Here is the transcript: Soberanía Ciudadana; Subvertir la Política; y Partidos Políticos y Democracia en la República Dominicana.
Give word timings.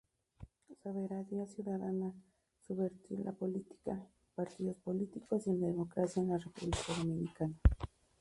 Soberanía 0.81 1.45
Ciudadana; 1.45 2.11
Subvertir 2.65 3.19
la 3.19 3.33
Política; 3.33 4.03
y 4.23 4.25
Partidos 4.35 4.77
Políticos 4.77 5.45
y 5.45 5.53
Democracia 5.55 6.23
en 6.23 6.29
la 6.29 6.39
República 6.39 6.91
Dominicana. 6.97 7.53